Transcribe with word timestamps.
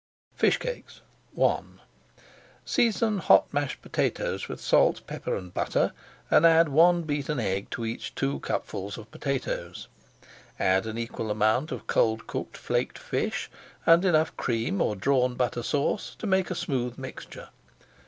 FISH 0.33 0.57
CAKES 0.57 1.01
I 1.39 1.59
Season 2.65 3.19
hot 3.19 3.53
mashed 3.53 3.83
potatoes 3.83 4.49
with 4.49 4.59
salt, 4.59 5.05
pepper, 5.05 5.35
and 5.35 5.53
butter, 5.53 5.93
and 6.31 6.43
add 6.43 6.69
one 6.69 7.03
beaten 7.03 7.39
egg 7.39 7.69
to 7.69 7.85
each 7.85 8.15
two 8.15 8.39
cupfuls 8.39 8.97
of 8.97 9.11
potatoes. 9.11 9.87
Add 10.59 10.87
an 10.87 10.97
equal 10.97 11.29
amount 11.29 11.71
of 11.71 11.85
cold 11.85 12.25
cooked 12.25 12.57
flaked 12.57 12.97
fish 12.97 13.47
and 13.85 14.03
enough 14.03 14.35
Cream 14.37 14.81
or 14.81 14.95
Drawn 14.95 15.35
Butter 15.35 15.61
Sauce 15.61 16.15
to 16.17 16.25
make 16.25 16.49
a 16.49 16.55
smooth 16.55 16.97
mixture. 16.97 17.49